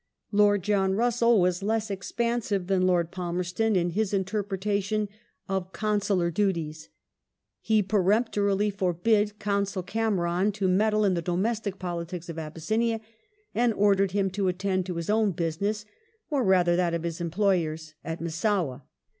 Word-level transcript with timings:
Lord 0.31 0.63
John 0.63 0.93
Russell 0.95 1.39
was 1.39 1.61
less 1.61 1.91
expansive 1.91 2.65
than 2.65 2.87
Lord 2.87 3.11
Palmerston 3.11 3.75
in 3.75 3.91
his 3.91 4.15
interpretation 4.15 5.07
of 5.47 5.71
Con 5.73 5.99
sular 5.99 6.33
duties. 6.33 6.89
He 7.59 7.83
peremptorily 7.83 8.71
forbade 8.71 9.37
Consul 9.37 9.83
Cameron 9.83 10.53
to 10.53 10.67
meddle 10.67 11.05
in 11.05 11.13
the 11.13 11.21
domestic 11.21 11.77
politics 11.77 12.29
of 12.29 12.39
Abyssinia, 12.39 12.99
and 13.53 13.75
ordered 13.75 14.09
him 14.09 14.31
to 14.31 14.47
attend 14.47 14.87
to 14.87 14.95
his 14.95 15.11
own 15.11 15.33
business, 15.33 15.85
or 16.31 16.43
rather 16.43 16.75
that 16.75 16.95
of 16.95 17.03
his 17.03 17.21
employers, 17.21 17.93
at 18.03 18.19
Massowah. 18.19 18.81